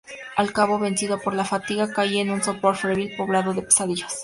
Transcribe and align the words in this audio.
al 0.35 0.51
cabo, 0.51 0.79
vencido 0.79 1.19
por 1.19 1.35
la 1.35 1.45
fatiga, 1.45 1.93
caí 1.93 2.17
en 2.17 2.31
un 2.31 2.41
sopor 2.41 2.75
febril, 2.75 3.15
poblado 3.15 3.53
de 3.53 3.61
pesadillas. 3.61 4.15